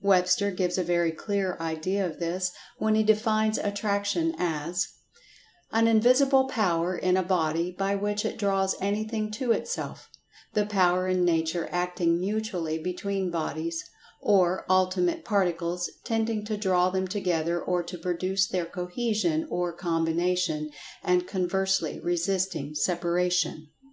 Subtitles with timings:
[0.00, 4.88] Webster gives a very clear idea of this when he defines Attraction as:
[5.70, 10.10] "An invisible power in a body by which it draws anything to itself;
[10.54, 13.84] the power in nature acting mutually between bodies,
[14.20, 20.68] or ultimate particles, tending to draw them together, or to produce their cohesion or combination,
[21.04, 23.68] and conversely resisting separation."